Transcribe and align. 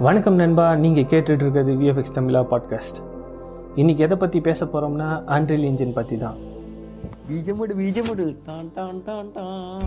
வணக்கம் 0.00 0.34
நண்பா 0.34 0.74
நீங்கள் 0.74 1.04
கேட்டுட்டு 1.04 1.42
இருக்கிறது 1.44 1.72
விஎஃப்எக்ஸ் 1.72 2.14
தமிழா 2.16 2.40
பாட்காஸ்ட் 2.52 2.98
இன்னைக்கு 3.74 4.04
எதை 4.04 4.16
பற்றி 4.16 4.40
பேச 4.40 4.64
போகிறோம்னா 4.64 5.08
ஆண்ட்ரில் 5.26 5.66
இன்ஜின் 5.70 5.92
பற்றி 5.92 6.16
தான் 6.16 6.38
பீஜமுடு 7.28 7.74
பீஜமுடு 7.74 8.26
டான் 8.46 8.70
டான் 8.74 9.02
டான் 9.04 9.30
டான். 9.32 9.86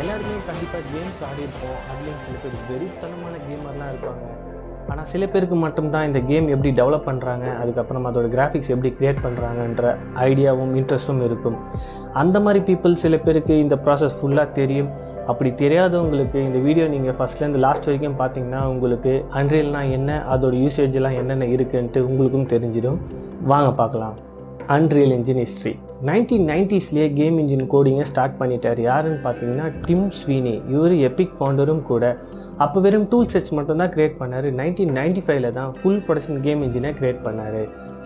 எல்லாருமே 0.00 0.36
கண்டிப்பாக 0.46 0.84
கேம்ஸ் 0.92 1.22
ஆடி 1.28 1.42
இருப்போம் 1.42 1.78
அதுலேயும் 1.90 2.22
சில 2.26 2.36
பேர் 2.42 2.58
வெறித்தனமான 2.70 3.34
கேமர்லாம் 3.48 3.92
இருப்பாங்க. 3.92 4.51
ஆனால் 4.92 5.08
சில 5.12 5.24
பேருக்கு 5.32 5.56
மட்டும்தான் 5.64 6.06
இந்த 6.08 6.20
கேம் 6.30 6.46
எப்படி 6.54 6.70
டெவலப் 6.78 7.06
பண்ணுறாங்க 7.08 7.44
அதுக்கப்புறம் 7.60 8.06
அதோட 8.08 8.26
கிராஃபிக்ஸ் 8.34 8.70
எப்படி 8.74 8.90
க்ரியேட் 8.98 9.22
பண்ணுறாங்கன்ற 9.26 9.92
ஐடியாவும் 10.26 10.72
இன்ட்ரெஸ்ட்டும் 10.80 11.22
இருக்கும். 11.28 11.56
அந்த 12.22 12.36
மாதிரி 12.46 12.60
பீப்புள் 12.68 13.00
சில 13.04 13.16
பேருக்கு 13.26 13.54
இந்த 13.64 13.76
ப்ராசஸ் 13.84 14.16
ஃபுல்லாக 14.18 14.56
தெரியும். 14.60 14.90
அப்படி 15.32 15.50
தெரியாதவங்களுக்கு 15.62 16.38
இந்த 16.48 16.58
வீடியோ 16.66 16.86
நீங்கள் 16.94 17.16
ஃபஸ்ட்லேருந்து 17.18 17.62
லாஸ்ட் 17.66 17.88
வரைக்கும் 17.88 18.18
பார்த்தீங்கன்னா 18.22 18.62
உங்களுக்கு 18.72 19.12
அன்ரியல்னால் 19.40 19.92
என்ன 19.98 20.18
அதோட 20.34 20.54
யூசேஜ் 20.64 20.98
எல்லாம் 21.00 21.16
என்னென்ன 21.20 21.48
இருக்குன்ட்டு 21.56 22.02
உங்களுக்கும் 22.10 22.50
தெரிஞ்சிடும். 22.54 23.00
வாங்க 23.52 23.70
பார்க்கலாம். 23.80 24.16
அன்ரியல் 24.76 25.14
இன்ஜின் 25.18 25.42
ஹிஸ்ட்ரி 25.44 25.74
நைன்டீன் 26.08 26.46
நைன்டிஸ்லேயே 26.50 27.04
கேம் 27.18 27.36
இன்ஜின் 27.40 27.68
கோடிங்கை 27.72 28.04
ஸ்டார்ட் 28.08 28.34
பண்ணிட்டார். 28.38 28.78
யாருன்னு 28.86 29.18
பார்த்தீங்கன்னா 29.26 29.66
டிம் 29.86 30.08
ஸ்வீனி 30.18 30.54
இவர் 30.74 30.94
எபிக் 31.08 31.36
ஃபவுண்டரும் 31.36 31.82
கூட. 31.90 32.04
அப்போ 32.64 32.80
வெறும் 32.84 33.06
டூல் 33.12 33.30
செட்ஸ் 33.32 33.54
மட்டும்தான் 33.58 33.92
கிரியேட் 33.94 34.16
பண்ணார். 34.22 34.48
நைன்டீன் 34.60 34.92
நைன்டி 34.98 35.22
ஃபைவ்ல 35.26 35.52
தான் 35.58 35.70
ஃபுல் 35.78 36.00
ப்ரொடக்ஷன் 36.06 36.40
கேம் 36.46 36.64
இன்ஜினை 36.66 36.92
கிரியேட் 36.98 37.22
பண்ணார். 37.26 37.60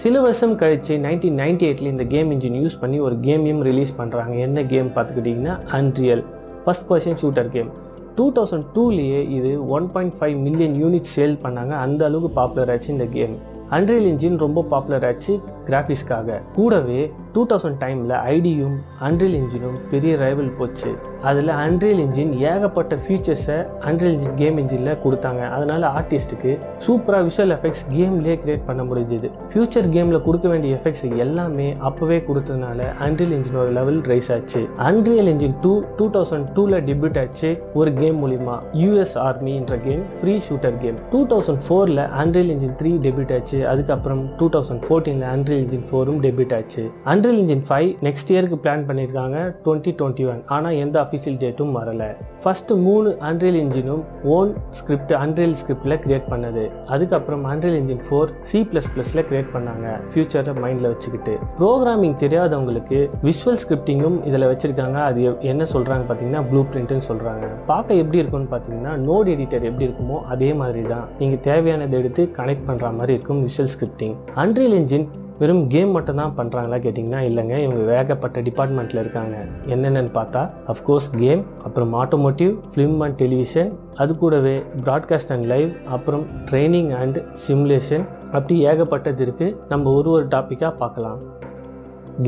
சில 0.04 0.20
வருஷம் 0.26 0.54
கழித்து 0.62 0.94
நைன்டீன் 1.06 1.40
நைன்டி 1.42 1.66
எயிட்டில் 1.68 1.92
இந்த 1.94 2.06
கேம் 2.14 2.30
இன்ஜின் 2.36 2.60
யூஸ் 2.62 2.78
பண்ணி 2.82 3.00
ஒரு 3.06 3.18
கேமையும் 3.26 3.64
ரிலீஸ் 3.70 3.94
பண்ணுறாங்க 4.02 4.36
என்ன 4.48 4.66
கேம் 4.74 4.92
பார்த்துக்கிட்டிங்கன்னா 4.98 5.56
Unreal 5.80 6.24
first 6.66 6.88
person 6.92 7.20
shooter 7.24 7.50
game 7.56 7.72
two 8.18 8.28
thousand 8.36 8.70
டூலேயே 8.76 9.20
இது 9.38 9.50
one 9.76 9.90
point 9.96 10.16
five 10.20 10.36
million 10.46 10.78
unit 10.84 11.12
sale 11.16 11.42
பண்ணாங்க. 11.46 11.74
அந்த 11.86 12.02
அளவுக்கு 12.10 12.36
பாப்புலர் 12.40 12.72
ஆச்சு 12.74 12.90
இந்த 12.98 13.08
கேம் 13.18 13.36
அன்ரியல் 13.76 14.08
இன்ஜின் 14.14 14.42
ரொம்ப 14.46 14.60
பாப்புலர் 14.72 15.06
ஆச்சு. 15.12 15.34
கிராஃபிக்ஸ்க்காக 15.68 16.40
கூடவே 16.58 17.00
டூ 17.34 17.42
தௌசண்ட் 17.50 17.78
டைமில் 17.84 18.14
ஐடியும் 18.34 18.76
அன்ரியல் 19.08 19.36
இன்ஜினும் 19.42 19.78
பெரிய 19.90 20.12
ரைவல் 20.24 20.56
போச்சு. 20.58 20.90
அதில் 21.28 21.50
அன்ரியல் 21.64 22.00
இன்ஜின் 22.04 22.32
ஏகப்பட்ட 22.50 22.94
ஃபீச்சர்ஸை 23.04 23.56
அன்ரியல் 23.88 24.12
இன்ஜின் 24.14 24.36
கேம் 24.40 24.58
இன்ஜினில் 24.62 24.98
கொடுத்தாங்க. 25.04 25.42
அதனால் 25.56 25.84
ஆர்டிஸ்ட்டுக்கு 25.98 26.50
சூப்பராக 26.86 27.22
விஷுவல் 27.28 27.54
எஃபெக்ட்ஸ் 27.56 27.84
கேம்லேயே 27.94 28.36
கிரியேட் 28.42 28.66
பண்ண 28.68 28.82
முடிஞ்சுது. 28.90 29.28
ஃபியூச்சர் 29.52 29.88
கேமில் 29.94 30.22
கொடுக்க 30.26 30.46
வேண்டிய 30.52 30.78
எஃபெக்ட்ஸ் 30.78 31.04
எல்லாமே 31.24 31.68
அப்போவே 31.88 32.18
கொடுத்ததுனால 32.28 32.88
அன்ரியல் 33.06 33.34
இன்ஜினோட 33.38 33.66
லெவல் 33.78 34.00
ரைஸ் 34.12 34.30
ஆச்சு. 34.36 34.62
Unreal 34.90 35.30
engine 35.34 35.56
two 35.64 35.72
two 35.98 36.06
thousand 36.16 36.46
டூவில் 36.56 36.78
டெபியூட் 36.90 37.18
ஆச்சு 37.24 37.50
ஒரு 37.80 37.92
கேம் 38.00 38.18
மூலிமா 38.24 38.56
US 38.82 39.16
ஆர்மின்ற 39.28 39.80
game 39.86 40.04
free 40.20 40.36
shooter 40.48 40.78
game 40.84 40.98
two 41.14 41.22
thousand 41.32 41.62
ஃபோரில் 41.68 42.04
அன்ரியல் 42.22 42.52
இன்ஜின் 42.56 42.76
த்ரீ 42.82 42.92
டெபியூட் 43.08 43.34
ஆச்சு. 43.38 43.60
அதுக்கப்புறம் 43.72 44.22
டூ 44.40 44.48
தௌசண்ட் 44.56 44.84
ஃபோர்டீனில் 44.86 45.28
அன்ரியல் 45.34 45.55
இன்ஜின் 45.56 45.84
ஃபோரும் 45.90 46.20
டெபியூட் 46.26 46.54
ஆச்சு. 46.56 46.90
அன்ரியல் 47.04 47.40
இன்ஜின் 47.42 47.64
ஃபைவ் 47.68 47.90
நெக்ஸ்ட் 48.02 48.30
இயருக்கு 48.30 48.58
பிளான் 48.62 48.84
பண்ணியிருக்காங்க 48.88 49.36
டுவெண்ட்டி 49.64 49.92
டுவெண்ட்டி 50.00 50.28
ஒன் 50.28 50.42
ஆனால் 50.46 50.72
எந்த 50.72 51.02
அஃபிஷியல் 51.02 51.38
டேட்டும் 51.44 51.74
வரல. 51.76 52.16
ஃபர்ஸ்ட் 52.42 52.70
மூணு 52.70 53.18
அன்ரியல் 53.20 53.58
இன்ஜினும் 53.64 54.02
ஓன் 54.22 54.54
ஸ்கிரிப்ட் 54.70 55.12
அன்ரியல் 55.12 55.54
ஸ்கிரிப்டில் 55.62 55.96
கிரியேட் 56.06 56.28
பண்ணது. 56.30 56.70
அதுக்கப்புறம் 56.86 57.44
Unreal 57.44 57.78
engine 57.82 58.00
four 58.10 58.28
C 58.40 58.68
plus 58.72 58.90
ப்ளஸில் 58.94 59.24
கிரியேட் 59.30 59.52
பண்ணாங்க 59.54 60.00
ஃபியூச்சரை 60.14 60.54
மைண்டில் 60.64 60.88
வச்சுக்கிட்டு. 60.92 61.38
ப்ரோக்ராமிங் 61.58 62.16
தெரியாதவங்களுக்கு 62.16 63.10
விஷுவல் 63.22 63.58
ஸ்கிரிப்டிங்கும் 63.68 64.26
இதில் 64.26 64.42
வச்சுருக்காங்க. 64.42 64.92
அது 64.92 65.22
எ- 65.22 65.36
என்ன 65.40 65.64
சொல்கிறாங்க 65.72 66.04
பார்த்தீங்கன்னா 66.08 66.48
ப்ளூ 66.48 66.64
பிரிண்ட்னு 66.72 67.00
சொல்கிறாங்க 67.08 67.44
பார்க்க 67.66 67.94
எப்படி 67.94 68.18
இருக்கும்னு 68.18 68.56
பார்த்தீங்கன்னா 68.56 68.94
நோட் 69.08 69.28
எடிட்டர் 69.34 69.62
எப்படி 69.62 69.86
இருக்குமோ 69.86 70.24
அதே 70.24 70.52
மாதிரி 70.52 70.82
தான் 70.82 71.08
நீங்கள் 71.18 71.42
தேவையானதை 71.42 71.90
எடுத்து 71.90 72.30
கனெக்ட் 72.36 72.66
பண்ணுற 72.66 72.94
மாதிரி 72.94 73.12
இருக்கும் 73.12 73.46
விஷுவல் 73.46 73.68
ஸ்கிரிப்டிங் 73.74 74.14
அன்ரியல் 74.36 74.76
இன்ஜின் 74.82 75.08
வெறும் 75.40 75.62
கேம் 75.72 75.90
மட்டும் 75.96 76.20
தான் 76.20 76.34
பண்ணுறாங்களா 76.36 76.76
கேட்டிங்கன்னா 76.84 77.20
இல்லைங்க. 77.28 77.54
இவங்க 77.64 77.82
வேகப்பட்ட 77.92 78.40
டிபார்ட்மெண்ட்டில் 78.48 79.00
இருக்காங்க. 79.02 79.34
என்னென்னு 79.74 80.12
பார்த்தா 80.18 80.42
அஃப்கோர்ஸ் 80.72 81.08
கேம் 81.22 81.42
அப்புறம் 81.66 81.92
ஆட்டோமோட்டிவ் 82.02 82.52
ஃபிலிம் 82.72 82.96
அண்ட் 83.06 83.18
டெலிவிஷன் 83.22 83.70
அது 84.02 84.14
கூடவே 84.22 84.54
ப்ராட்காஸ்ட் 84.84 85.32
அண்ட் 85.36 85.46
லைவ் 85.52 85.70
அப்புறம் 85.96 86.24
ட்ரைனிங் 86.50 86.90
அண்ட் 87.00 87.18
சிமுலேஷன் 87.46 88.06
அப்படி 88.36 88.56
ஏகப்பட்டது 88.70 89.24
இருக்குது 89.26 89.56
நம்ம 89.72 89.92
ஒரு 89.98 90.10
ஒரு 90.16 90.26
டாப்பிக்காக 90.34 90.72
பார்க்கலாம். 90.82 91.20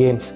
கேம்ஸ் 0.01 0.31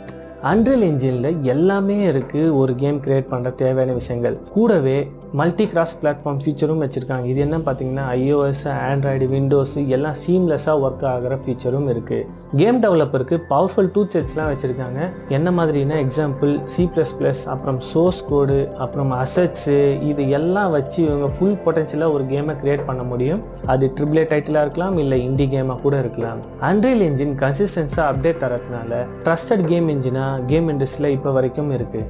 அன்ரியல் 0.50 0.84
இன்ஜினில் 0.90 1.42
எல்லாமே 1.54 1.96
இருக்குது 2.12 2.54
ஒரு 2.60 2.72
கேம் 2.82 3.00
கிரியேட் 3.04 3.28
பண்ணுற 3.32 3.50
தேவையான 3.62 3.92
விஷயங்கள். 3.98 4.36
கூடவே 4.54 4.96
மல்டி 5.40 5.64
கிராஸ் 5.72 5.94
பிளாட்ஃபார்ம் 6.00 6.40
ஃபீச்சரும் 6.44 6.80
வச்சுருக்காங்க. 6.82 7.26
இது 7.32 7.40
என்ன 7.44 7.58
பார்த்தீங்கன்னா 7.66 8.02
ஐஓஎஸ் 8.22 8.64
ஆண்ட்ராய்டு 8.88 9.26
விண்டோஸ் 9.34 9.72
எல்லாம் 9.96 10.16
சீம்லெஸ்ஸாக 10.22 10.82
ஒர்க் 10.86 11.04
ஆகிற 11.10 11.36
ஃபீச்சரும் 11.44 11.86
இருக்குது 11.92 12.26
கேம் 12.60 12.80
டெவலப்பருக்கு 12.82 13.36
பவர்ஃபுல் 13.52 13.88
டூ 13.94 14.02
செட்ஸ்லாம் 14.14 14.50
வச்சுருக்காங்க. 14.52 14.98
என்ன 15.36 15.50
மாதிரினா 15.58 15.96
எக்ஸாம்பிள் 16.04 16.52
சி 16.74 16.84
ப்ளஸ் 16.96 17.14
ப்ளஸ் 17.20 17.42
அப்புறம் 17.52 17.78
சோர்ஸ் 17.90 18.20
கோடு 18.30 18.58
அப்புறம் 18.86 19.14
அசட்ஸு 19.22 19.78
இது 20.10 20.26
எல்லாம் 20.38 20.74
வச்சு 20.76 21.00
இவங்க 21.06 21.30
ஃபுல் 21.38 21.58
பொட்டன்ஷியலாக 21.64 22.16
ஒரு 22.16 22.26
கேமை 22.32 22.56
கிரியேட் 22.60 22.84
பண்ண 22.90 23.04
முடியும். 23.12 23.40
அது 23.74 23.92
ட்ரிபிளே 23.96 24.26
டைட்டிலாக 24.34 24.66
இருக்கலாம் 24.66 24.98
இல்லை 25.04 25.20
இண்டி 25.28 25.48
கேமாக 25.54 25.80
கூட 25.86 25.96
இருக்கலாம். 26.04 26.42
அன்ரியல் 26.70 27.06
இன்ஜின் 27.08 27.34
கன்சிஸ்டன்ஸாக 27.44 28.06
அப்டேட் 28.12 28.42
தரதுனால 28.44 29.00
ட்ரஸ்டட் 29.28 29.66
கேம் 29.72 29.88
இன்ஜினாக 29.96 30.44
கேம் 30.52 30.70
இண்டஸ்ட்ரியில் 30.74 31.16
இப்போ 31.18 31.32
வரைக்கும் 31.38 31.72
இருக்குது 31.78 32.06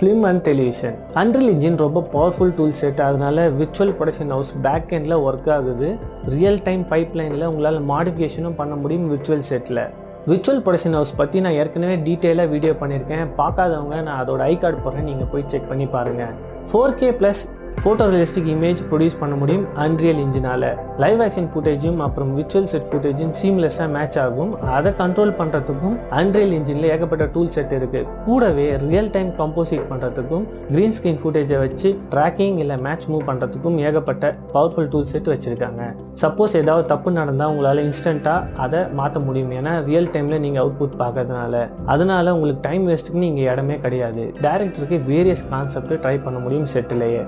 film 0.00 0.22
and 0.28 0.42
television 0.48 0.94
Unreal 1.20 1.50
engine 1.54 1.76
ரொம்ப 1.82 2.00
பவர்ஃபுல் 2.12 2.52
டூல் 2.58 2.76
செட் 2.80 3.00
அதனால 3.06 3.42
விர்ச்சுவல் 3.58 3.90
ப்ரொடக்ஷன் 3.98 4.30
ஹவுஸ் 4.34 4.52
பேக் 4.66 4.92
எண்டில் 4.96 5.14
ஒர்க் 5.24 5.50
ஆகுது. 5.56 5.88
ரியல் 6.34 6.60
டைம் 6.68 6.84
பைப்லைனில் 6.92 7.44
உங்களால் 7.48 7.78
மாடிஃபிகேஷனும் 7.90 8.56
பண்ண 8.60 8.74
முடியும் 8.82 9.04
விர்ச்சுவல் 9.12 9.44
செட்டில் 9.50 9.82
விர்ச்சுவல் 10.30 10.62
ப்ரொடக்ஷன் 10.66 10.96
ஹவுஸ் 10.98 11.12
பற்றி 11.20 11.40
நான் 11.46 11.58
ஏற்கனவே 11.62 11.96
டீட்டெயிலாக 12.06 12.52
வீடியோ 12.54 12.72
பண்ணியிருக்கேன். 12.82 13.26
பார்க்காதவங்க 13.40 13.98
நான் 14.08 14.20
அதோட 14.22 14.40
ஐ 14.52 14.54
கார்டு 14.62 14.80
போடுறேன். 14.86 15.08
நீங்கள் 15.10 15.30
போய் 15.34 15.44
செக் 15.54 15.68
பண்ணி 15.72 15.88
பாருங்கள் 15.96 16.32
four 16.70 16.96
K 17.02 17.10
plus 17.20 17.42
photo 17.84 18.06
realistic 18.12 18.48
image 18.54 18.80
produce 18.88 19.14
பண்ண 19.20 19.34
முடியும் 19.40 19.62
அன்ரியல் 19.82 20.18
இன்ஜினால் 20.22 20.66
லைவ் 21.02 21.20
ஆக்ஷன் 21.26 21.46
ஃபுட்டேஜும் 21.52 22.00
அப்புறம் 22.06 22.32
விர்ச்சுவல் 22.38 22.66
செட் 22.72 22.88
ஃபுட்டேஜும் 22.90 23.30
சீம்லெஸ்ஸாக 23.38 23.86
மேட்ச் 23.94 24.18
ஆகும். 24.24 24.52
அதை 24.78 24.90
கண்ட்ரோல் 24.98 25.32
பண்ணுறதுக்கும் 25.38 25.94
அன்ரியல் 26.18 26.52
இன்ஜினில் 26.56 26.88
ஏகப்பட்ட 26.94 27.26
டூல் 27.36 27.50
செட் 27.54 27.72
இருக்குது 27.78 28.10
கூடவே 28.26 28.66
ரியல் 28.84 29.10
டைம் 29.14 29.30
கம்போசிட் 29.40 29.86
பண்ணுறதுக்கும் 29.92 30.44
க்ரீன் 30.74 30.94
ஸ்க்ரீன் 30.98 31.20
ஃபுட்டேஜை 31.22 31.58
வச்சு 31.64 31.90
ட்ராக்கிங் 32.14 32.60
இல்லை 32.64 32.78
மேட்ச் 32.88 33.08
மூவ் 33.12 33.24
பண்ணுறதுக்கும் 33.30 33.78
ஏகப்பட்ட 33.86 34.34
பவர்ஃபுல் 34.54 34.92
டூல் 34.94 35.10
செட் 35.14 35.32
வச்சுருக்காங்க. 35.34 35.82
சப்போஸ் 36.24 36.58
ஏதாவது 36.62 36.86
தப்பு 36.92 37.16
நடந்தால் 37.20 37.50
உங்களால் 37.54 37.84
இன்ஸ்டண்ட்டாக 37.88 38.54
அதை 38.66 38.82
மாற்ற 39.00 39.26
முடியும். 39.28 39.52
ஏன்னா 39.60 39.74
ரியல் 39.90 40.12
டைமில் 40.16 40.42
நீங்கள் 40.46 40.64
அவுட்புட் 40.64 41.00
பார்க்கறதுனால. 41.04 41.66
அதனால 41.94 42.34
உங்களுக்கு 42.38 42.64
டைம் 42.70 42.86
வேஸ்ட்டுக்கு 42.90 43.26
நீங்கள் 43.26 43.48
இடமே 43.52 43.78
கிடையாது. 43.86 44.24
டேரக்டருக்கு 44.46 44.98
வேரியஸ் 45.12 45.48
கான்செப்ட் 45.54 46.00
ட்ரை 46.04 46.16
பண்ண 46.26 46.40
முடியும் 46.46 46.72
செட்டிலேயே 46.76 47.24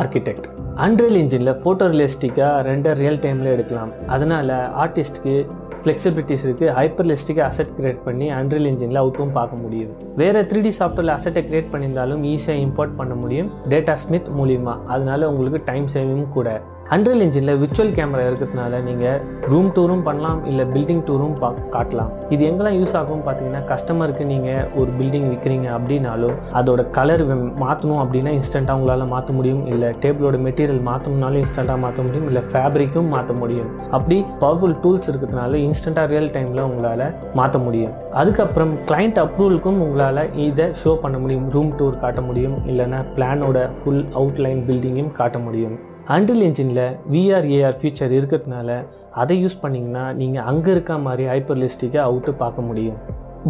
ஆர்கிடெக்ட் 0.00 0.46
அண்ட்ரியல் 0.84 1.18
இன்ஜினில் 1.22 1.58
ஃபோட்டோ 1.62 1.86
ரியலிஸ்டிக்காக 1.92 2.62
ரெண்டர் 2.70 2.98
ரியல் 3.02 3.20
டைமில் 3.24 3.52
எடுக்கலாம். 3.56 3.92
அதனால் 4.14 4.54
ஆர்டிஸ்ட்க்கு 4.84 5.34
ஃப்ளெக்சிபிலிட்டிஸ் 5.82 6.44
இருக்குது 6.46 6.74
ஹைப்பர்லிஸ்டிக்காக 6.76 7.46
அசெட் 7.52 7.72
கிரியேட் 7.78 7.98
பண்ணி 8.04 8.26
அண்ட்ரியல் 8.38 8.68
இன்ஜினில் 8.70 9.00
அவுட்டும் 9.00 9.34
பார்க்க 9.38 9.62
முடியும். 9.64 9.90
வேறு 10.20 10.42
த்ரீ 10.50 10.60
டி 10.66 10.72
சாஃப்ட்வேரில் 10.78 11.14
அசெட்டை 11.16 11.42
கிரியேட் 11.48 11.72
பண்ணியிருந்தாலும் 11.72 12.22
ஈஸியாக 12.30 12.62
இம்போர்ட் 12.66 12.94
பண்ண 13.00 13.14
முடியும். 13.22 13.50
டேட்டா 13.72 13.94
ஸ்மித் 14.04 14.30
மூலிமா 14.38 14.76
அதனால 14.94 15.28
உங்களுக்கு 15.32 15.60
டைம் 15.70 15.88
சேவிங் 15.94 16.28
கூட. 16.36 16.48
ஹண்ட்ரல் 16.92 17.22
இன்ஜினில் 17.24 17.58
விர்ச்சுவல் 17.60 17.92
கேமரா 17.96 18.24
இருக்கிறதுனால 18.30 18.78
நீங்கள் 18.86 19.20
ரூம் 19.50 19.68
டூரும் 19.76 20.02
பண்ணலாம் 20.06 20.40
இல்லை 20.50 20.64
பில்டிங் 20.72 21.00
டூரும் 21.06 21.36
பா 21.42 21.48
காட்டலாம். 21.74 22.10
இது 22.34 22.42
எங்கெல்லாம் 22.48 22.76
யூஸ் 22.80 22.94
ஆகும் 22.98 23.22
பார்த்தீங்கன்னா 23.26 23.62
கஸ்டமருக்கு 23.70 24.24
நீங்கள் 24.32 24.66
ஒரு 24.80 24.90
பில்டிங் 24.98 25.28
விற்கிறீங்க 25.30 25.68
அப்படின்னாலும் 25.76 26.34
அதோட 26.60 26.82
கலர் 26.96 27.24
மாற்றணும் 27.62 28.02
அப்படின்னா 28.02 28.32
இன்ஸ்டண்ட்டாக 28.38 28.78
உங்களால் 28.80 29.04
மாற்ற 29.14 29.36
முடியும். 29.38 29.62
இல்லை 29.72 29.88
டேபிளோட 30.02 30.40
மெட்டீரியல் 30.46 30.82
மாற்றணும்னாலும் 30.90 31.40
இன்ஸ்டண்ட்டாக 31.44 31.82
மாற்ற 31.84 32.02
முடியும். 32.08 32.26
இல்லை 32.32 32.42
ஃபேப்ரிக்கும் 32.50 33.08
மாற்ற 33.14 33.34
முடியும். 33.42 33.70
அப்படி 33.98 34.18
பவர்ஃபுல் 34.42 34.76
டூல்ஸ் 34.84 35.10
இருக்கிறதுனால 35.12 35.62
இன்ஸ்டண்ட்டாக 35.68 36.06
ரியல் 36.14 36.30
டைமில் 36.36 36.62
உங்களால் 36.68 37.06
மாற்ற 37.40 37.62
முடியும். 37.68 37.96
அதுக்கப்புறம் 38.22 38.74
கிளைண்ட் 38.90 39.22
அப்ரூவலுக்கும் 39.24 39.80
உங்களால் 39.86 40.22
இதை 40.48 40.68
ஷோ 40.82 40.94
பண்ண 41.06 41.16
முடியும். 41.24 41.48
ரூம் 41.56 41.72
டூர் 41.80 41.98
காட்ட 42.04 42.20
முடியும். 42.28 42.58
இல்லைன்னா 42.72 43.02
பிளானோட 43.16 43.66
ஃபுல் 43.80 44.04
அவுட்லைன் 44.22 44.62
பில்டிங்கையும் 44.70 45.12
காட்ட 45.22 45.38
முடியும். 45.48 45.76
அண்ட்ரில் 46.08 46.42
இன்ஜினில் 46.42 46.96
விஆர் 47.10 47.46
ஏஆர் 47.46 47.76
ஃபீச்சர் 47.80 48.12
இருக்கிறதுனால 48.12 48.84
அதை 49.10 49.44
யூஸ் 49.44 49.56
பண்ணிங்கன்னா 49.62 50.12
நீங்கள் 50.12 50.42
அங்கே 50.42 50.70
இருக்க 50.70 50.98
மாதிரி 50.98 51.28
ஹைப்பர்லிஸ்டிக்காக 51.28 52.04
அவுட்டு 52.04 52.30
பார்க்க 52.30 52.62
முடியும். 52.62 52.96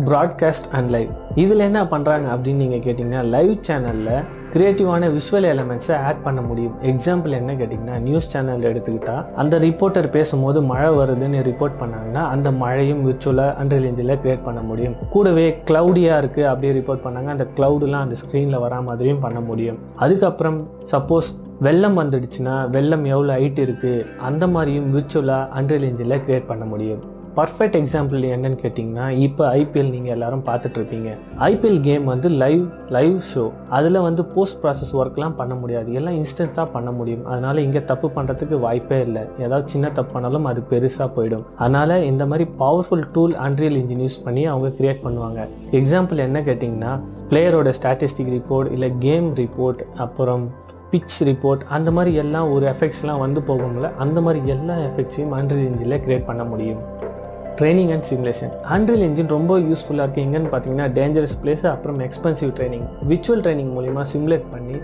ப்ராட்காஸ்ட் 0.04 0.68
அண்ட் 0.72 0.90
லைவ் 0.90 1.08
இதில் 1.34 1.58
என்ன 1.58 1.84
பண்ணுறாங்க 1.84 2.26
அப்படின்னு 2.34 2.54
நீங்கள் 2.54 2.78
கேட்டிங்கன்னா 2.78 3.24
லைவ் 3.24 3.56
சேனலில் 3.60 4.24
கிரியேட்டிவான 4.54 5.04
விஷுவல் 5.14 5.46
எலமெண்ட்ஸை 5.52 5.94
ஆட் 6.08 6.20
பண்ண 6.24 6.40
முடியும். 6.48 6.74
எக்ஸாம்பிள் 6.90 7.32
என்ன 7.38 7.52
கேட்டிங்கன்னா 7.60 7.94
நியூஸ் 8.04 8.28
சேனல் 8.32 8.66
எடுத்துக்கிட்டா 8.70 9.14
அந்த 9.42 9.58
ரிப்போர்ட்டர் 9.64 10.08
பேசும்போது 10.16 10.58
மழை 10.68 10.90
வருதுன்னு 10.98 11.38
ரிப்போர்ட் 11.48 11.74
பண்ணாங்கன்னா 11.80 12.22
அந்த 12.34 12.48
மழையும் 12.60 13.00
விர்ச்சுவலாக 13.06 13.56
அண்டர் 13.62 13.86
இன்ஜில் 13.88 14.14
கிரியேட் 14.24 14.44
பண்ண 14.48 14.60
முடியும். 14.68 14.94
கூடவே 15.14 15.46
க்ளவுடியாக 15.70 16.20
இருக்குது 16.24 16.48
அப்படியே 16.50 16.74
ரிப்போர்ட் 16.78 17.04
பண்ணாங்க 17.06 17.32
அந்த 17.34 17.46
க்ளவுடுலாம் 17.56 18.04
அந்த 18.06 18.18
ஸ்க்ரீனில் 18.22 18.62
வரா 18.66 18.78
மாதிரியும் 18.90 19.24
பண்ண 19.24 19.40
முடியும். 19.48 19.80
அதுக்கப்புறம் 20.06 20.60
சப்போஸ் 20.92 21.30
வெள்ளம் 21.68 21.98
வந்துடுச்சுன்னா 22.02 22.54
வெள்ளம் 22.76 23.04
எவ்வளோ 23.14 23.34
ஹைட் 23.40 23.60
இருக்குது 23.66 24.06
அந்த 24.30 24.46
மாதிரியும் 24.54 24.88
விர்ச்சுவலாக 24.96 25.50
அண்டர் 25.60 25.88
இன்ஜில் 25.90 26.20
கிரியேட் 26.26 26.50
பண்ண 26.52 26.66
முடியும். 26.74 27.02
பர்ஃபெக்ட் 27.38 27.76
எக்ஸாம்பிள் 27.78 28.24
என்னன்னு 28.34 28.58
கேட்டிங்கன்னா 28.62 29.06
இப்போ 29.26 29.44
ஐபிஎல் 29.60 29.90
நீங்கள் 29.94 30.14
எல்லாரும் 30.16 30.44
பார்த்துட்ருப்பீங்க 30.48 31.10
ஐபிஎல் 31.48 31.80
கேம் 31.86 32.04
வந்து 32.10 32.28
லைவ் 32.42 32.62
லைவ் 32.96 33.16
ஷோ 33.30 33.44
அதில் 33.76 33.98
வந்து 34.06 34.24
போஸ்ட் 34.34 34.58
ப்ராசஸ் 34.62 34.92
ஒர்க்லாம் 35.00 35.36
பண்ண 35.40 35.54
முடியாது. 35.54 35.92
எல்லாம் 35.92 36.16
இன்ஸ்டண்ட்டாக 36.20 36.66
பண்ண 36.76 36.90
முடியும். 36.90 37.24
அதனால் 37.32 37.62
இங்கே 37.66 37.84
தப்பு 37.90 38.10
பண்ணுறதுக்கு 38.16 38.58
வாய்ப்பே 38.66 39.00
இல்லை. 39.06 39.24
ஏதாவது 39.44 39.66
சின்ன 39.74 39.90
தப்பு 39.98 40.12
பண்ணாலும் 40.12 40.48
அது 40.50 40.62
பெருசாக 40.72 41.08
போயிடும். 41.16 41.44
அதனால் 41.58 41.96
இந்த 42.12 42.26
மாதிரி 42.32 42.46
powerful 42.64 43.06
tool 43.16 43.36
Unreal 43.46 43.78
engine 43.82 44.04
use 44.06 44.22
பண்ணி 44.26 44.44
அவங்க 44.52 44.70
கிரியேட் 44.80 45.04
பண்ணுவாங்க. 45.06 45.40
எக்ஸாம்பிள் 45.80 46.26
என்ன 46.28 46.40
கேட்டிங்கன்னா 46.50 46.92
பிளேயரோட 47.30 47.72
ஸ்டாட்டிஸ்டிக் 47.80 48.34
ரிப்போர்ட் 48.38 48.70
இல்லை 48.76 48.90
கேம் 49.06 49.28
ரிப்போர்ட் 49.42 49.82
அப்புறம் 50.04 50.44
பிச் 50.90 51.14
ரிப்போர்ட் 51.28 51.62
அந்த 51.76 51.90
மாதிரி 51.94 52.10
எல்லாம் 52.22 52.48
ஒரு 52.54 52.64
எஃபெக்ட்ஸ்லாம் 52.72 53.22
வந்து 53.22 53.40
போகும்ல 53.48 53.86
அந்த 54.02 54.18
மாதிரி 54.26 54.40
எல்லா 54.54 54.74
எஃபெக்ட்ஸையும் 54.88 55.32
அன்ரியல் 55.38 55.66
இன்ஜினில் 55.70 56.02
கிரியேட் 56.04 56.28
பண்ண 56.28 56.42
முடியும். 56.50 56.82
Training 57.58 57.90
and 57.92 58.06
simulation 58.10 58.52
Unreal 58.74 59.04
engine 59.08 59.28
ரொம்ப 59.28 59.58
யூஸ்ஃபுல்லாக 59.58 60.04
இருக்குது 60.04 60.24
எங்கன்னு 60.26 60.50
பார்த்தீங்கன்னா 60.52 60.86
டேஞ்சரஸ் 60.98 61.34
பிளேஸ் 61.42 61.64
அப்புறம் 61.66 61.98
எக்ஸ்பென்சிவ் 62.00 62.50
ட்ரைனிங் 62.58 62.86
விச்சுவல் 63.08 63.42
ட்ரைனிங் 63.44 63.72
மூலிமா 63.76 64.02
சிமுலேட் 64.12 64.46
பண்ணி 64.50 64.76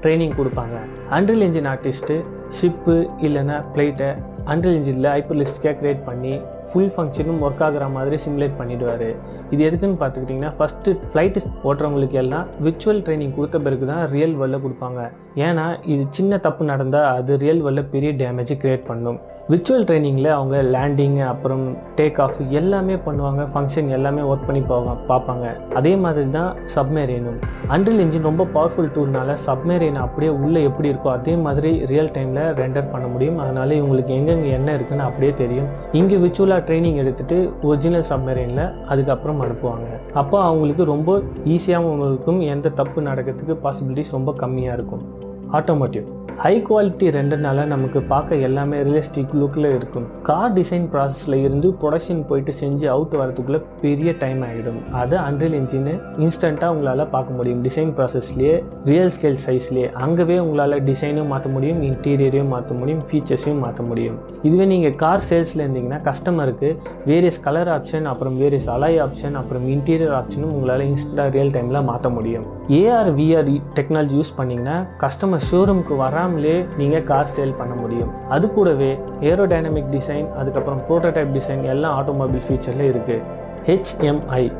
ட்ரைனிங் 0.00 0.34
கொடுப்பாங்க. 0.38 0.76
அன்ரியல் 1.10 1.44
இன்ஜின் 1.46 1.68
ஆர்டிஸ்ட்டு 1.72 2.16
ஷிப்பு 2.60 2.96
இல்லைன்னா 3.22 3.56
பிளேட்டை 3.74 4.10
அன்ரியல் 4.46 4.76
இன்ஜினில் 4.78 5.10
ஹைப்பர்லிஸ்டிக்காக 5.14 5.74
க்ரியேட் 5.82 6.02
பண்ணி 6.04 6.34
ஃபுல் 6.70 6.90
ஃபங்க்ஷனும் 6.94 7.42
ஒர்க் 7.48 7.62
ஆகுற 7.66 7.84
மாதிரி 7.96 8.16
சிமுலேட் 8.24 8.58
பண்ணிடுவார். 8.60 9.08
இது 9.54 9.60
எதுக்குன்னு 9.68 10.00
பார்த்துக்கிட்டிங்கன்னா 10.02 10.52
ஃபஸ்ட்டு 10.58 10.96
ஃப்ளைட்டு 11.12 11.44
ஓட்டுறவங்களுக்கு 11.68 12.18
எல்லாம் 12.24 12.48
விர்ச்சுவல் 12.66 13.04
ட்ரைனிங் 13.06 13.36
கொடுத்த 13.38 13.60
பிறகு 13.68 13.86
தான் 13.92 14.04
ரியல் 14.16 14.36
வேர்ல்டில் 14.40 14.64
கொடுப்பாங்க. 14.66 15.00
ஏன்னா 15.46 15.64
இது 15.94 16.02
சின்ன 16.18 16.38
தப்பு 16.48 16.72
நடந்தால் 16.72 17.08
அது 17.16 17.32
ரியல் 17.46 17.64
வேர்ல்டில் 17.64 17.90
பெரிய 17.94 18.12
டேமேஜ் 18.20 18.52
க்ரியேட் 18.60 18.86
பண்ணும். 18.90 19.18
விர்ச்சுவல் 19.50 19.84
ட்ரைனிங்கில் 19.88 20.28
அவங்க 20.36 20.56
லேண்டிங் 20.74 21.18
அப்புறம் 21.32 21.64
டேக் 21.98 22.16
ஆஃப் 22.22 22.38
எல்லாமே 22.60 22.94
பண்ணுவாங்க. 23.04 23.42
ஃபங்க்ஷன் 23.52 23.90
எல்லாமே 23.96 24.22
ஒர்க் 24.30 24.46
பண்ணி 24.48 24.62
போவாங்க 24.70 24.92
பார்ப்பாங்க. 25.10 25.44
அதே 25.78 25.92
மாதிரி 26.04 26.26
தான் 26.38 26.50
சப்மேரியனும் 26.74 27.38
அன்றில் 27.74 28.02
இன்ஜின் 28.04 28.26
ரொம்ப 28.30 28.44
பவர்ஃபுல் 28.56 28.90
டூல்னால 28.96 29.36
சப்மேரியன் 29.44 30.00
அப்படியே 30.06 30.32
உள்ளே 30.44 30.60
எப்படி 30.70 30.90
இருக்கோ 30.92 31.10
அதே 31.18 31.34
மாதிரி 31.44 31.70
ரியல் 31.90 32.10
டைமில் 32.16 32.42
ரெண்டர் 32.62 32.90
பண்ண 32.94 33.06
முடியும். 33.12 33.38
அதனால 33.44 33.68
இவங்களுக்கு 33.80 34.12
எங்கெங்கே 34.18 34.50
என்ன 34.58 34.74
இருக்குன்னு 34.78 35.06
அப்படியே 35.08 35.32
தெரியும். 35.42 35.68
இங்கே 36.00 36.18
விர்ச்சுவலாக 36.24 36.55
ட்ரைனிங் 36.58 36.94
எடுத்துட்டு 36.94 37.52
ஒரிஜினல் 37.62 38.04
சப்மரீனில் 38.10 38.84
அதுக்கப்புறம் 38.84 39.40
அனுப்புவாங்க. 39.42 39.86
அப்போ 40.14 40.42
அவங்களுக்கு 40.42 40.84
ரொம்ப 40.84 41.22
ஈஸியாகவும் 41.44 42.06
இருக்கும் 42.06 42.40
எந்த 42.40 42.68
தப்பு 42.68 43.00
நடக்கிறதுக்கு 43.00 43.56
பாசிபிலிட்டிஸ் 43.62 44.10
ரொம்ப 44.10 44.34
கம்மியாக 44.38 44.72
இருக்கும். 44.72 45.04
ஆட்டோமேட்டிக் 45.52 46.15
ஹை 46.42 46.52
குவாலிட்டி 46.64 47.06
ரெண்டர்னால 47.16 47.60
நமக்கு 47.70 48.00
பார்க்க 48.10 48.38
எல்லாமே 48.46 48.78
ரியலிஸ்டிக் 48.86 49.30
லுக்கில் 49.40 49.68
இருக்கும். 49.76 50.06
கார் 50.26 50.52
டிசைன் 50.56 50.88
ப்ராசஸில் 50.92 51.36
இருந்து 51.44 51.68
ப்ரொடக்ஷன் 51.80 52.20
போயிட்டு 52.28 52.52
செஞ்சு 52.58 52.86
அவுட் 52.94 53.14
வரதுக்குள்ளே 53.20 53.60
பெரிய 53.84 54.10
டைம் 54.22 54.40
ஆகிடும் 54.48 54.80
அதை 55.02 55.18
அன்ரியல் 55.28 55.56
இன்ஜின் 55.60 55.88
இன்ஸ்டண்ட்டாக 56.24 56.74
உங்களால் 56.74 57.02
பார்க்க 57.14 57.38
முடியும். 57.38 57.62
டிசைன் 57.66 57.92
ப்ராசஸ்லேயே 57.98 58.52
ரியல் 58.90 59.12
ஸ்கேல் 59.16 59.40
சைஸ்லேயே 59.46 59.86
அங்கவே 60.06 60.36
உங்களால் 60.44 60.76
டிசைனும் 60.90 61.32
மாற்ற 61.32 61.54
முடியும் 61.56 61.80
இன்டீரியரையும் 61.88 62.52
மாற்ற 62.56 62.74
முடியும் 62.82 63.02
ஃபீச்சர்ஸையும் 63.08 63.64
மாற்ற 63.66 63.82
முடியும். 63.90 64.18
இதுவே 64.50 64.68
நீங்கள் 64.74 64.96
கார் 65.04 65.26
சேல்ஸில் 65.30 65.64
இருந்தீங்கன்னா 65.66 66.02
கஸ்டமருக்கு 66.10 66.70
வேரியஸ் 67.12 67.42
கலர் 67.48 67.72
ஆப்ஷன் 67.78 68.10
அப்புறம் 68.12 68.38
வேரியஸ் 68.44 68.70
அலாய் 68.76 69.00
ஆப்ஷன் 69.06 69.40
அப்புறம் 69.42 69.66
இன்டீரியர் 69.76 70.16
ஆப்ஷனும் 70.20 70.54
உங்களால் 70.58 70.86
இன்ஸ்டண்ட்டாக 70.90 71.36
ரியல் 71.38 71.56
டைமில் 71.56 71.86
மாற்ற 71.92 72.10
முடியும். 72.18 72.46
ஏஆர் 72.74 73.08
விஆர் 73.14 73.48
டெக்னாலஜி 73.74 74.14
யூஸ் 74.18 74.32
பண்ணிங்கன்னா 74.38 74.76
கஸ்டமர் 75.02 75.44
ஷோரூமுக்கு 75.48 75.96
வராமலே 75.96 76.54
நீங்கள் 76.78 77.04
கார் 77.04 77.30
சேல் 77.34 77.54
பண்ண 77.54 77.74
முடியும். 77.74 78.10
அது 78.28 78.50
கூடவே 78.50 78.98
ஏரோடைனமிக் 79.20 79.90
டிசைன் 79.90 80.26
அதுக்கப்புறம் 80.38 80.80
ப்ரோட்டோடைப் 80.88 81.32
டிசைன் 81.32 81.62
எல்லாம் 81.64 81.96
ஆட்டோமொபைல் 81.98 82.42
ஃபீச்சரில் 82.46 82.88
இருக்குது 82.92 83.22
ஹெச்எம்ஐ 83.68 84.50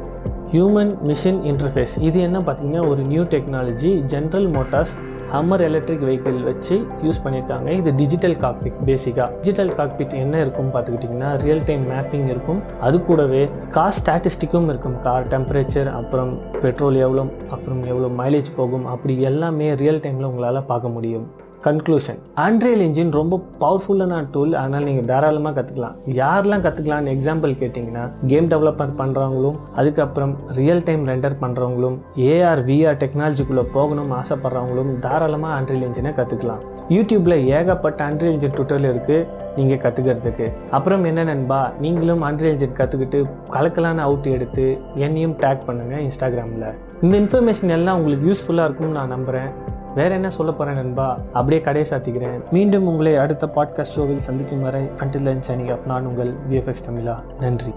ஹியூமன் 0.53 0.93
மிஷின் 1.07 1.41
இன்டர்ஃபேஸ் 1.45 1.99
இது 1.99 2.21
என்ன 2.21 2.39
பார்த்தீங்கன்னா 2.39 2.89
ஒரு 2.89 3.03
new 3.03 3.23
technology 3.23 4.05
General 4.07 4.49
Motors 4.57 4.95
Hummer 5.35 5.63
electric 5.67 6.05
vehicle 6.09 6.39
வச்சு 6.49 6.77
யூஸ் 7.07 7.21
பண்ணியிருக்காங்க 7.25 7.69
இது 7.81 7.91
டிஜிட்டல் 8.01 8.37
காக்பிட் 8.45 8.77
பேசிக்காக 8.89 9.29
டிஜிட்டல் 9.39 9.73
காக்பிட் 9.79 10.15
என்ன 10.23 10.41
இருக்கும் 10.45 10.71
பார்த்துக்கிட்டிங்கன்னா 10.75 11.31
ரியல் 11.45 11.65
டைம் 11.71 11.85
மேப்பிங் 11.93 12.29
இருக்கும். 12.35 12.61
அது 12.89 12.99
கூடவே 13.09 13.43
கார் 13.77 13.97
ஸ்டாட்டிஸ்டிக்கும் 13.99 14.69
இருக்கும். 14.73 14.97
கார் 15.09 15.27
டெம்பரேச்சர் 15.35 15.91
அப்புறம் 16.01 16.33
பெட்ரோல் 16.65 16.99
எவ்வளோ 17.07 17.25
அப்புறம் 17.57 17.83
எவ்வளோ 17.93 18.11
மைலேஜ் 18.23 18.51
போகும். 18.61 18.87
அப்படி 18.95 19.17
எல்லாமே 19.33 19.69
ரியல் 19.83 20.05
டைமில் 20.07 20.31
உங்களால் 20.31 20.69
பார்க்க 20.73 20.97
முடியும். 20.99 21.27
கன்க்ளூஷன் 21.65 22.19
ஆண்ட்ரியல் 22.39 22.83
இன்ஜின் 22.83 23.13
ரொம்ப 23.13 23.35
பவர்ஃபுல்லான 23.61 24.21
டூல் 24.33 24.53
அதனால் 24.55 24.87
நீங்கள் 24.89 25.07
தாராளமாக 25.07 25.55
கற்றுக்கலாம் 25.57 25.97
யாரெல்லாம் 26.15 26.65
கற்றுக்கலாம்னு 26.65 27.13
எக்ஸாம்பிள் 27.13 27.53
கேட்டிங்கன்னா 27.61 28.05
கேம் 28.27 28.51
டெவலப்பர் 28.51 28.95
பண்ணுறவங்களும் 28.99 29.59
அதுக்கப்புறம் 29.77 30.35
ரியல் 30.57 30.85
டைம் 30.85 31.05
ரெண்டர் 31.09 31.37
பண்ணுறவங்களும் 31.43 31.97
ஏஆர் 32.29 32.63
விஆர் 32.67 33.01
டெக்னாலஜிக்குள்ளே 33.01 33.67
போகணும்னு 33.75 34.17
ஆசைப்பட்றவங்களும் 34.19 34.93
தாராளமாக 35.07 35.57
ஆண்ட்ரியல் 35.57 35.87
இன்ஜினை 35.87 36.13
கற்றுக்கலாம் 36.17 36.63
யூடியூப்பில் 36.91 37.39
ஏகப்பட்ட 37.53 38.01
ஆண்ட்ரியல் 38.05 38.35
இன்ஜின் 38.35 38.57
டுட்டோரியல் 38.57 38.93
இருக்குது 38.93 39.27
நீங்கள் 39.57 39.81
கற்றுக்கிறதுக்கு 39.83 40.47
அப்புறம் 40.71 41.05
என்ன 41.05 41.21
நண்பா 41.25 41.61
நீங்களும் 41.81 42.23
ஆண்ட்ரியல் 42.23 42.55
இன்ஜின் 42.55 42.79
கற்றுக்கிட்டு 42.79 43.21
கலக்கலான 43.55 44.03
அவுட் 44.03 44.29
எடுத்து 44.35 44.67
என்னையும் 44.99 45.39
டேக் 45.41 45.67
பண்ணுங்கள் 45.67 46.05
இன்ஸ்டாகிராமில் 46.05 46.69
இந்த 47.03 47.15
இன்ஃபர்மேஷன் 47.19 47.75
எல்லாம் 47.75 47.99
உங்களுக்கு 47.99 48.29
யூஸ்ஃபுல்லாக 48.29 48.69
இருக்கும்னு 48.69 48.99
நான் 48.99 49.15
நம்புகிறேன் 49.15 49.51
வேற 49.97 50.15
என்ன 50.15 50.31
சொல்ல 50.31 50.53
போறேன் 50.53 50.75
நண்பா? 50.75 51.19
அப்படியே 51.33 51.61
கடையை 51.61 52.01
சாத்திக்கிறேன். 52.01 52.51
மீண்டும் 52.51 52.87
உங்களை 52.87 53.17
அடுத்த 53.17 53.49
பாட்காஸ்ட் 53.55 53.83
ஷோவில் 53.83 54.19
சந்திக்கும் 54.19 54.63
வரை 54.63 54.83
அன்டில் 54.83 55.41
சைனிங் 55.49 55.73
ஆஃப் 55.73 55.87
நான் 55.87 56.07
உங்கள் 56.07 56.35
விஎஃப்எக்ஸ் 56.51 56.91
தமிழா. 56.91 57.23
நன்றி. 57.41 57.73